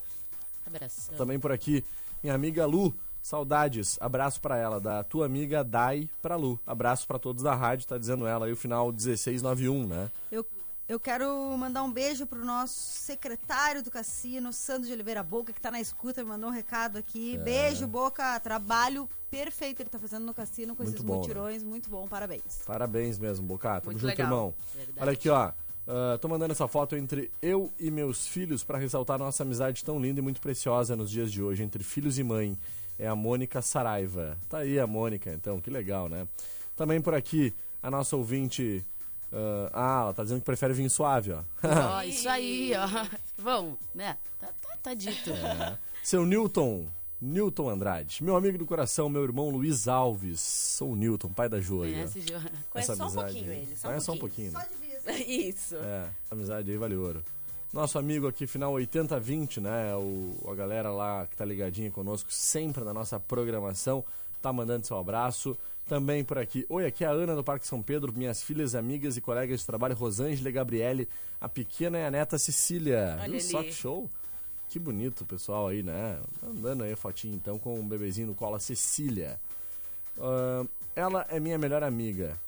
[0.65, 1.15] Abração.
[1.15, 1.83] Também por aqui,
[2.21, 2.93] minha amiga Lu.
[3.21, 3.97] Saudades.
[3.99, 4.79] Abraço pra ela.
[4.79, 6.59] Da tua amiga Dai pra Lu.
[6.65, 10.09] Abraço pra todos da rádio, tá dizendo ela aí o final 1691, né?
[10.31, 10.45] Eu,
[10.89, 15.61] eu quero mandar um beijo pro nosso secretário do cassino, Sandro de Oliveira Boca, que
[15.61, 17.35] tá na escuta, me mandou um recado aqui.
[17.35, 17.37] É.
[17.37, 18.39] Beijo, Boca.
[18.39, 21.19] Trabalho perfeito ele tá fazendo no cassino com Muito esses bom, né?
[21.19, 21.63] mutirões.
[21.63, 22.63] Muito bom, parabéns.
[22.65, 23.79] Parabéns mesmo, Boca.
[23.79, 24.25] Tamo Muito junto, legal.
[24.25, 24.55] irmão.
[24.75, 24.99] Verdade.
[24.99, 25.51] Olha aqui, ó.
[25.87, 29.99] Ah, tô mandando essa foto entre eu e meus filhos pra ressaltar nossa amizade tão
[29.99, 32.57] linda e muito preciosa nos dias de hoje, entre filhos e mãe.
[32.97, 34.37] É a Mônica Saraiva.
[34.49, 36.27] Tá aí a Mônica, então, que legal, né?
[36.75, 38.83] Também por aqui, a nossa ouvinte.
[39.31, 41.43] Ah, ah, ela tá dizendo que prefere vinho suave, ó.
[41.63, 43.05] Ó, isso aí, ó.
[43.37, 44.17] Vamos, né?
[44.39, 45.29] Tá, tá, tá dito.
[45.31, 45.77] É.
[46.03, 46.87] Seu Newton.
[47.21, 48.23] Newton Andrade.
[48.23, 50.39] Meu amigo do coração, meu irmão Luiz Alves.
[50.39, 51.95] Sou o Newton, pai da Jo aí, ó.
[51.95, 52.23] Conhece?
[52.69, 53.75] Conhece só um pouquinho ele.
[53.75, 54.51] Só Conhece só um um pouquinho.
[54.53, 54.65] né?
[55.27, 55.75] Isso.
[55.75, 57.23] É, essa amizade aí vale ouro.
[57.73, 59.95] Nosso amigo aqui, final 8020, né?
[59.95, 64.03] O, a galera lá que tá ligadinha conosco sempre na nossa programação,
[64.41, 65.57] tá mandando seu abraço.
[65.89, 66.67] Também por aqui.
[66.69, 69.65] Oi, aqui é a Ana do Parque São Pedro, minhas filhas, amigas e colegas de
[69.65, 71.09] trabalho, Rosângela e Gabriele,
[71.41, 73.17] a pequena e a neta Cecília.
[73.19, 74.07] Olha Viu só que show?
[74.69, 76.19] Que bonito o pessoal aí, né?
[76.43, 79.39] Andando aí a fotinha então com o bebezinho no colo, a Cecília.
[80.19, 80.63] Ah,
[80.95, 82.39] ela é minha melhor amiga.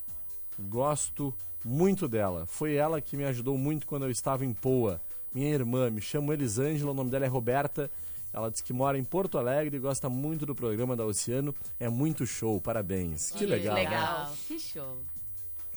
[0.60, 1.34] Gosto
[1.66, 2.46] muito dela.
[2.46, 5.02] Foi ela que me ajudou muito quando eu estava em Poa.
[5.34, 7.90] Minha irmã, me chamo Elisângela, o nome dela é Roberta.
[8.34, 11.54] Ela diz que mora em Porto Alegre e gosta muito do programa da Oceano.
[11.80, 13.32] É muito show, parabéns.
[13.32, 13.76] Que Que legal.
[13.76, 14.34] legal.
[14.48, 14.98] Que show.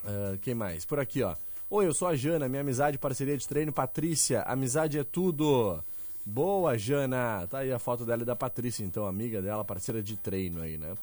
[0.05, 0.85] Ah, quem mais?
[0.85, 1.35] Por aqui, ó.
[1.71, 4.43] Oi, eu sou a Jana, minha amizade, parceria de treino, Patrícia.
[4.43, 5.83] Amizade é tudo.
[6.25, 7.47] Boa, Jana.
[7.49, 10.79] Tá aí a foto dela e da Patrícia, então, amiga dela, parceira de treino aí,
[10.79, 10.95] né?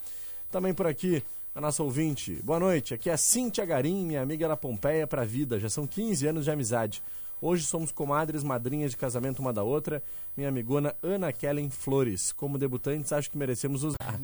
[0.50, 1.22] Também por aqui,
[1.54, 2.40] a nossa ouvinte.
[2.42, 5.60] Boa noite, aqui é a Cíntia Garim, minha amiga da Pompeia pra vida.
[5.60, 7.02] Já são 15 anos de amizade.
[7.44, 10.00] Hoje somos comadres, madrinhas de casamento uma da outra.
[10.36, 12.30] Minha amigona Ana Kellen Flores.
[12.30, 14.20] Como debutantes, acho que merecemos usar.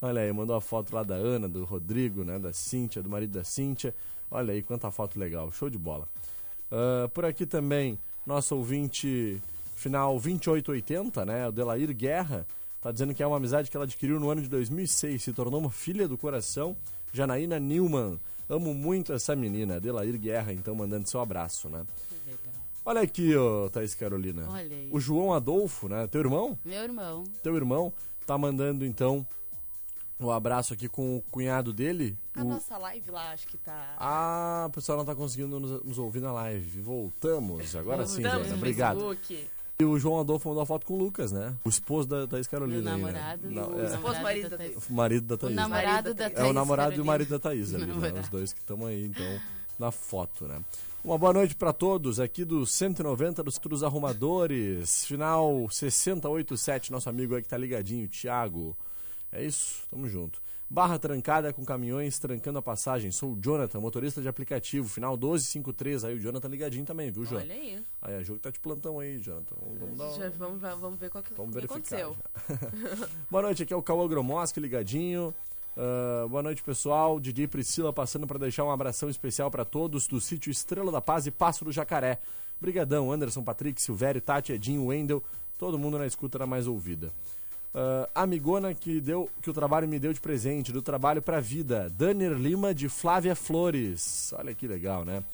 [0.00, 2.38] Olha aí, mandou a foto lá da Ana, do Rodrigo, né?
[2.38, 3.94] Da Cíntia, do marido da Cíntia.
[4.30, 5.52] Olha aí, quanta foto legal.
[5.52, 6.08] Show de bola.
[6.72, 9.42] Ah, por aqui também, nosso ouvinte
[9.76, 11.46] final 2880, né?
[11.46, 12.46] O Delair Guerra.
[12.80, 15.22] Tá dizendo que é uma amizade que ela adquiriu no ano de 2006.
[15.22, 16.74] Se tornou uma filha do coração.
[17.12, 18.18] Janaína Newman.
[18.48, 19.80] Amo muito essa menina.
[19.80, 21.84] Delair Guerra, então, mandando seu abraço, né?
[22.84, 24.46] Olha aqui, ô Thaís Carolina.
[24.48, 24.88] Olha aí.
[24.92, 26.06] O João Adolfo, né?
[26.06, 26.58] Teu irmão?
[26.64, 27.24] Meu irmão.
[27.42, 27.90] Teu irmão
[28.26, 29.26] tá mandando, então,
[30.20, 32.16] um abraço aqui com o cunhado dele.
[32.34, 33.94] A o- nossa live lá, acho que tá.
[33.98, 36.82] Ah, o pessoal não tá conseguindo nos, nos ouvir na live.
[36.82, 37.74] Voltamos.
[37.74, 38.48] Agora sim, Voltamos Jana.
[38.50, 38.98] no Obrigado.
[39.00, 39.48] Facebook.
[39.78, 41.52] E o João Adolfo mandou a foto com o Lucas, né?
[41.64, 42.94] O esposo da Thaís Carolina.
[42.94, 43.06] Aí, né?
[43.12, 43.50] namorado.
[43.50, 43.84] Não, o é.
[43.86, 44.88] Esposo, namorado marido da da Thaís.
[44.88, 45.54] O marido da O Thaís.
[45.56, 47.04] namorado da É Thaís o namorado e o Carolina.
[47.12, 48.20] marido da Thaís ali, né?
[48.20, 49.40] Os dois que estão aí, então,
[49.78, 50.60] na foto, né?
[51.04, 57.34] Uma boa noite para todos aqui do 190 dos Trus Arrumadores, final 687, nosso amigo
[57.34, 58.76] aí que tá ligadinho, Thiago.
[59.32, 60.40] É isso, tamo junto.
[60.68, 63.10] Barra trancada com caminhões trancando a passagem.
[63.10, 66.04] Sou o Jonathan, motorista de aplicativo, final 1253.
[66.04, 67.46] Aí o Jonathan ligadinho também, viu, Jonathan?
[67.46, 67.84] Olha aí.
[68.02, 69.54] Aí a jogo tá de plantão aí, Jonathan.
[69.78, 72.16] Vamos dar Já vamos, vamos ver qual que, Vamos o que aconteceu.
[73.30, 75.34] Boa noite, aqui é o Cauã Gromoski ligadinho.
[75.76, 77.18] Ah, boa noite, pessoal.
[77.18, 81.26] Didi Priscila passando para deixar um abração especial para todos do sítio Estrela da Paz
[81.26, 82.18] e Passo do Jacaré.
[82.60, 85.22] Brigadão, Anderson, Patrick, Silvério, Tati, Edinho, Wendel,
[85.58, 87.12] todo mundo na escuta da mais ouvida.
[87.74, 91.90] Ah, amigona que deu que o trabalho me deu de presente, do trabalho pra vida.
[91.90, 94.32] Danner Lima de Flávia Flores.
[94.38, 95.24] Olha que legal, né?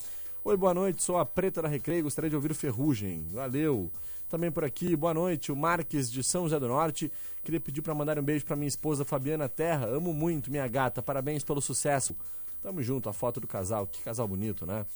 [0.42, 3.26] Oi, boa noite, sou a Preta da Recreio, gostaria de ouvir o Ferrugem.
[3.30, 3.90] Valeu.
[4.30, 7.12] Também por aqui, boa noite, o Marques de São José do Norte.
[7.44, 9.86] Queria pedir pra mandar um beijo pra minha esposa Fabiana Terra.
[9.86, 11.02] Amo muito, minha gata.
[11.02, 12.16] Parabéns pelo sucesso.
[12.62, 13.86] Tamo junto, a foto do casal.
[13.86, 14.86] Que casal bonito, né?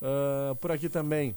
[0.00, 1.36] Ah, por aqui também,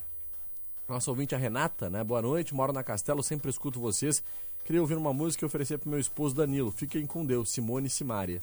[0.87, 2.03] nossa ouvinte a Renata, né?
[2.03, 4.23] Boa noite, moro na Castelo, sempre escuto vocês.
[4.63, 6.71] Queria ouvir uma música e oferecer pro meu esposo Danilo.
[6.71, 8.41] Fiquem com Deus, Simone Simária.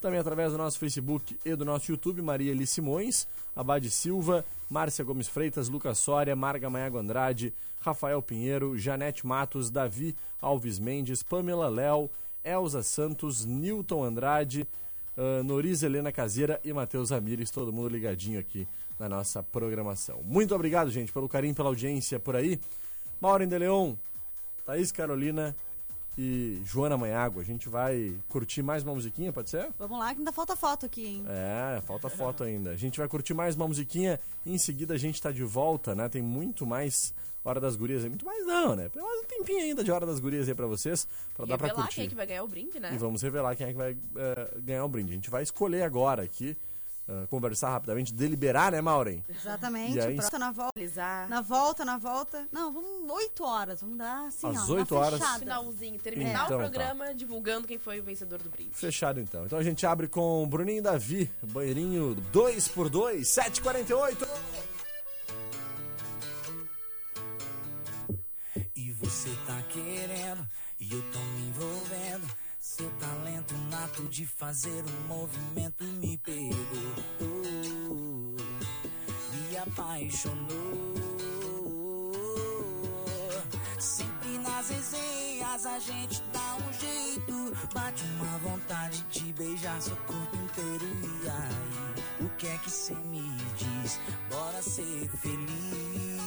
[0.00, 5.04] Também através do nosso Facebook e do nosso YouTube, Maria Eli Simões, Abade Silva, Márcia
[5.04, 11.68] Gomes Freitas, Lucas Soria, Marga Maiago Andrade, Rafael Pinheiro, Janete Matos, Davi Alves Mendes, Pamela
[11.68, 12.08] Léo,
[12.44, 14.68] Elza Santos, Newton Andrade,
[15.16, 18.68] uh, Noriz Helena Caseira e Matheus Ramires, todo mundo ligadinho aqui
[18.98, 20.20] na nossa programação.
[20.24, 22.60] Muito obrigado, gente, pelo carinho, pela audiência por aí.
[23.20, 23.94] Maureen de Leon,
[24.64, 25.54] Thaís Carolina
[26.16, 27.40] e Joana Manhago.
[27.40, 29.68] A gente vai curtir mais uma musiquinha, pode ser?
[29.78, 31.24] Vamos lá, que ainda falta foto aqui, hein?
[31.28, 32.70] É, falta foto ainda.
[32.70, 35.94] A gente vai curtir mais uma musiquinha e em seguida a gente tá de volta,
[35.94, 36.08] né?
[36.08, 38.08] Tem muito mais Hora das Gurias aí.
[38.10, 38.88] Muito mais não, né?
[38.88, 41.68] Tem mais um tempinho ainda de Hora das Gurias aí pra vocês, pra dar pra
[41.68, 41.94] Revelar curtir.
[41.96, 42.90] quem é que vai ganhar o brinde, né?
[42.92, 45.12] E vamos revelar quem é que vai é, ganhar o brinde.
[45.12, 46.56] A gente vai escolher agora aqui,
[47.08, 49.24] é, conversar rapidamente, deliberar, né, Maureen?
[49.28, 49.96] Exatamente.
[49.96, 50.78] E aí- Pronto, na volta.
[51.28, 52.48] Na volta, na volta.
[52.52, 53.80] Não, vamos 8 horas.
[53.80, 54.74] Vamos dar assim, Às ó.
[54.74, 55.18] oito uma horas.
[55.18, 55.38] fechada.
[55.38, 56.68] Finalzinho, terminar Então o tá.
[56.68, 58.70] programa divulgando quem foi o vencedor do brinde.
[58.74, 59.46] Fechado então.
[59.46, 64.26] Então a gente abre com Bruninho e Davi, banheirinho 2x2, 748.
[68.74, 70.46] E você tá querendo,
[70.80, 72.26] e eu tô me envolvendo.
[72.68, 76.54] Seu talento nato de fazer um movimento me pegou.
[79.32, 80.94] Me apaixonou.
[83.80, 87.56] Sempre nas resenhas a gente dá um jeito.
[87.72, 90.84] Bate uma vontade de beijar seu corpo inteiro.
[91.24, 93.98] E aí, o que é que cê me diz?
[94.28, 96.17] Bora ser feliz.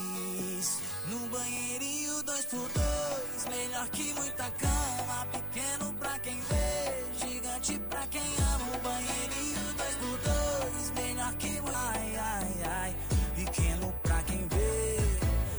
[0.62, 5.28] No banheirinho dois por dois, melhor que muita cama.
[5.32, 8.66] Pequeno pra quem vê, gigante pra quem ama.
[8.76, 12.96] Um banheirinho dois por dois, melhor que ai ai ai.
[13.36, 14.98] Pequeno pra quem vê,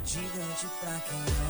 [0.04, 1.41] gigante pra quem ama.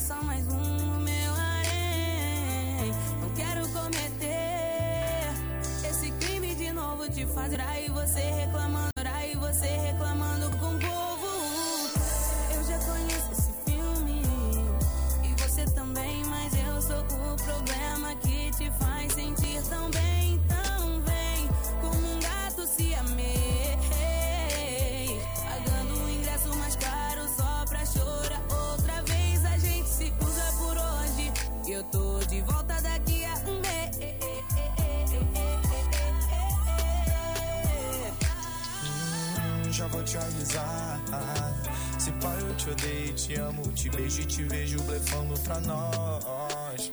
[0.00, 2.92] Só mais um no meu harém.
[3.20, 5.32] Não quero cometer
[5.88, 8.89] esse crime de novo te fazer aí você reclamando,
[39.72, 41.00] já vou te avisar.
[41.98, 46.92] Se pai eu te odeio, te amo, te beijo e te vejo blefando pra nós.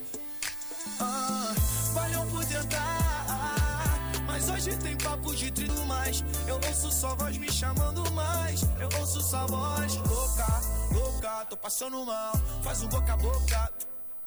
[0.99, 1.53] Ah,
[1.93, 6.23] valeu por tentar, mas hoje tem papo de trilho mais.
[6.47, 8.61] Eu ouço sua voz me chamando mais.
[8.79, 10.61] Eu ouço sua voz louca,
[10.91, 12.33] louca, tô passando mal.
[12.63, 13.71] Faz um boca a boca.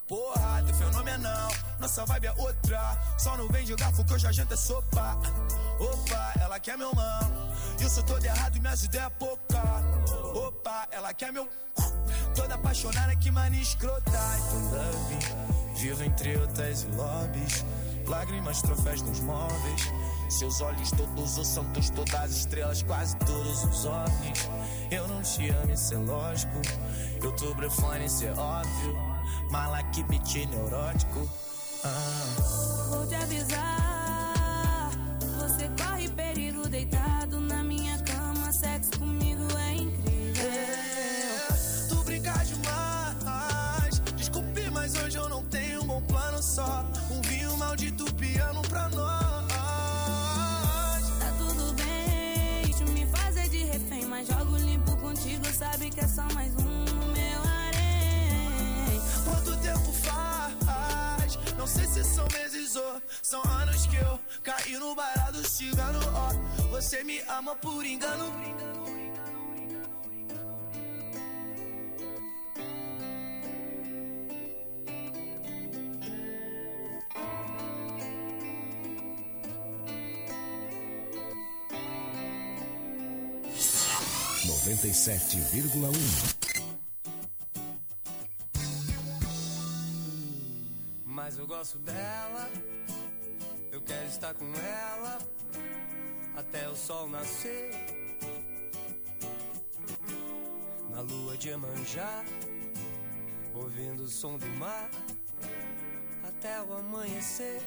[0.09, 2.99] Porra, teu fenomenal, nossa vibe é outra.
[3.17, 5.17] Só não vem de garfo que hoje a gente é sopa.
[5.81, 6.93] Opa, ela quer meu.
[7.81, 9.63] Eu sou todo errado e minhas ideias é pouca.
[10.35, 11.49] Opa, ela quer meu.
[12.35, 14.11] Toda apaixonada, que mania escrota.
[14.71, 17.65] Love, vivo entre outras lobbies.
[18.07, 19.91] Lágrimas, troféus nos móveis.
[20.29, 24.49] Seus olhos, todos os santos, todas as estrelas, quase todos os ovnis.
[24.91, 26.61] Eu não te amo, isso é lógico.
[27.23, 28.97] Eu tô brefone, isso é óbvio.
[29.51, 31.29] Mala que beat neurótico.
[31.85, 32.89] Ah.
[32.91, 34.00] Vou te avisar.
[55.95, 59.01] que é só mais um no meu harém.
[59.25, 61.39] Quanto tempo faz?
[61.57, 65.99] Não sei se são meses ou são anos que eu caí no barato, chegando.
[66.15, 66.31] ó.
[66.71, 68.25] Você me ama por engano.
[68.31, 69.00] Por engano.
[84.81, 85.93] 97,1.
[91.05, 92.49] Mas eu gosto dela,
[93.71, 95.19] eu quero estar com ela
[96.35, 97.73] até o sol nascer.
[100.89, 102.25] Na lua de Emanjá,
[103.55, 104.91] ouvindo o som do mar
[106.27, 107.61] até o amanhecer.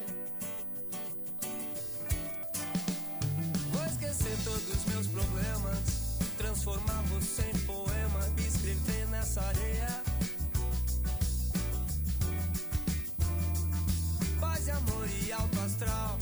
[3.72, 6.03] Vou esquecer todos os meus problemas
[6.38, 10.03] transformar você em poema, escrever nessa areia.
[14.39, 16.17] Paz e amor e alto astral.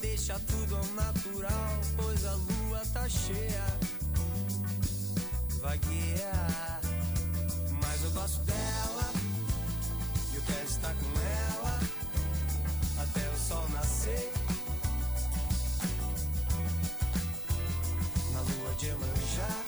[0.00, 3.66] Deixa tudo ao natural, pois a lua tá cheia.
[5.60, 6.80] Vai guiar,
[7.82, 9.12] mas eu gosto dela.
[10.32, 11.67] E eu quero estar com ela
[19.38, 19.67] de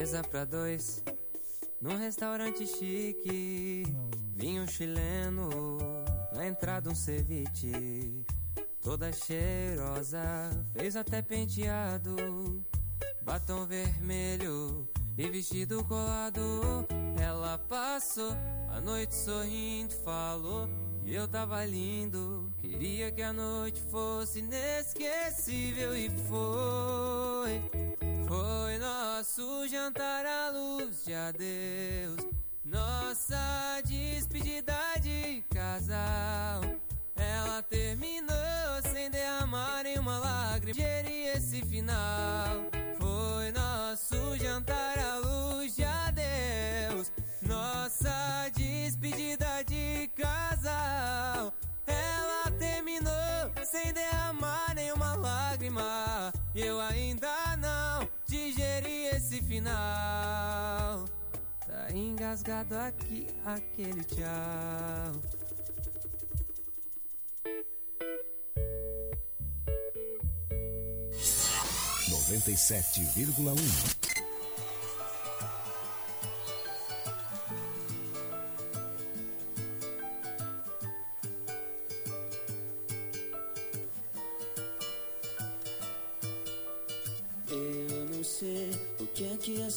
[0.00, 1.02] Mesa pra dois,
[1.78, 3.84] num restaurante chique.
[4.34, 5.60] Vinho chileno,
[6.32, 8.24] na entrada um ceviche.
[8.82, 10.18] toda cheirosa,
[10.72, 12.16] fez até penteado,
[13.20, 14.88] batom vermelho
[15.18, 16.86] e vestido colado.
[17.20, 18.32] Ela passou
[18.70, 20.66] a noite sorrindo, falou
[21.04, 22.50] que eu tava lindo.
[22.56, 27.60] Queria que a noite fosse inesquecível e foi.
[28.26, 28.78] Foi
[29.20, 32.26] nosso jantar à luz de adeus.
[32.64, 36.62] Nossa despedida de casal.
[37.14, 40.72] Ela terminou sem derramar nenhuma lágrima.
[40.72, 42.64] Gerir esse final.
[42.98, 47.12] Foi nosso jantar à luz de adeus.
[47.42, 51.52] Nossa despedida de casal.
[51.86, 53.10] Ela terminou
[53.70, 56.32] sem derramar nenhuma lágrima.
[56.54, 57.39] E eu ainda
[59.50, 61.08] final.
[61.66, 65.20] Tá engasgado aqui aquele tchau.
[72.08, 73.99] Noventa e sete vírgula um.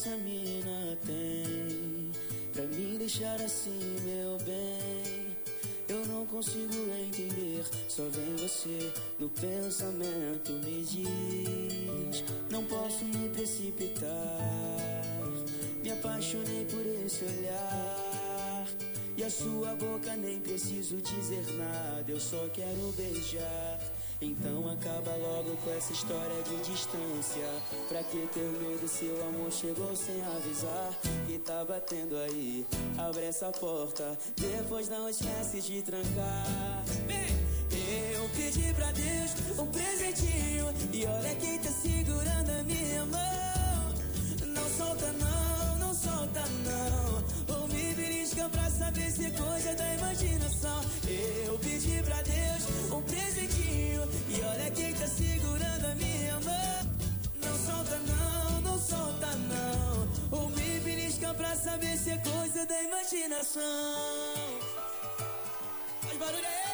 [0.04, 2.12] Essa mina tem
[2.52, 5.34] Pra me deixar assim, meu bem.
[5.88, 14.10] Eu não consigo entender Só vem você no pensamento Me diz Não posso me precipitar
[15.82, 18.68] Me apaixonei por esse olhar
[19.18, 23.73] E a sua boca nem preciso dizer nada Eu só quero beijar
[24.24, 27.48] então acaba logo com essa história de distância.
[27.90, 30.98] Pra que ter medo se o amor chegou sem avisar?
[31.28, 32.66] Que tá batendo aí,
[32.98, 34.18] abre essa porta.
[34.38, 36.84] Depois não esquece de trancar.
[38.14, 40.74] Eu pedi pra Deus um presentinho.
[40.94, 43.94] E olha quem tá segurando a minha mão.
[44.48, 45.63] Não solta não
[46.04, 47.56] solta não.
[47.56, 50.82] Ou me belisca pra saber se é coisa da imaginação.
[51.48, 54.02] Eu pedi pra Deus um presentinho.
[54.30, 56.80] E olha quem tá segurando a minha mão.
[57.44, 60.40] Não solta não, não solta não.
[60.40, 63.62] Ou me belisca pra saber se é coisa da imaginação.
[66.02, 66.73] Faz barulho aí!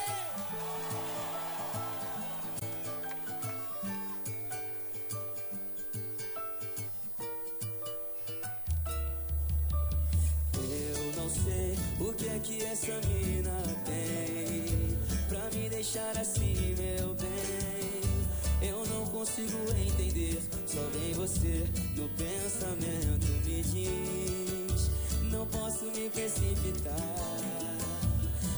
[12.09, 14.97] O que é que essa mina tem
[15.27, 18.69] Pra me deixar assim, meu bem?
[18.69, 24.89] Eu não consigo entender Só vem você no pensamento Me diz
[25.31, 26.95] Não posso me precipitar.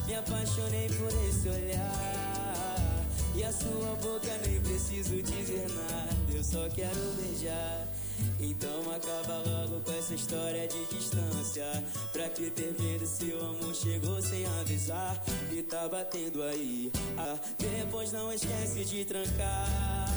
[0.08, 6.70] Me apaixonei por esse olhar E a sua boca nem preciso dizer nada Eu só
[6.70, 7.88] quero beijar
[8.40, 11.66] então acaba logo com essa história de distância.
[12.12, 15.24] Pra que ter medo se o amor chegou sem avisar?
[15.52, 16.92] E tá batendo aí.
[17.18, 20.10] Ah, depois não esquece de trancar.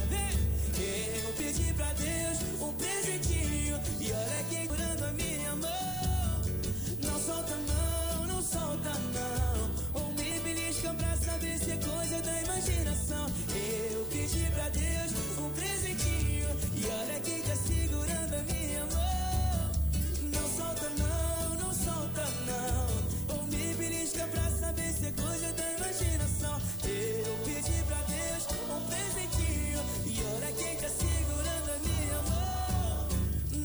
[0.76, 3.80] Eu pedi pra Deus um presentinho.
[4.00, 6.42] E olha quem curando a minha mão.
[7.02, 10.02] Não solta não, não solta não.
[10.02, 13.26] Ou me belisca pra saber se é coisa da imaginação.
[13.92, 16.33] Eu pedi pra Deus um presentinho.
[16.76, 19.70] E olha quem tá segurando a minha mão.
[20.32, 23.36] Não solta não, não solta não.
[23.36, 26.60] Ou me belisca pra saber se é coisa da imaginação.
[26.84, 29.80] Eu pedi pra Deus um presentinho.
[30.06, 33.08] E olha quem tá segurando a minha mão.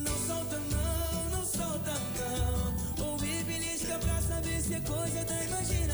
[0.04, 3.06] Não solta não, não solta não.
[3.06, 5.89] Ou me belisca pra saber se é coisa da imaginação.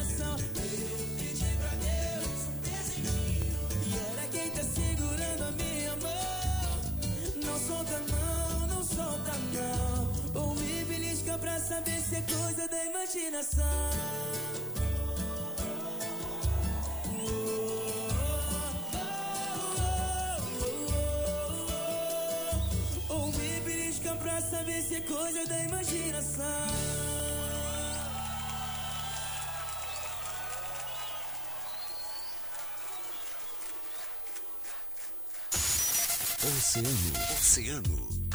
[7.56, 10.42] Não solta não, não solta não.
[10.42, 13.90] Ou me belisca pra saber se é coisa da imaginação.
[23.08, 27.05] Ou me belisca pra saber se é coisa da imaginação.
[36.66, 36.90] Oceano.
[37.38, 38.35] Oceano.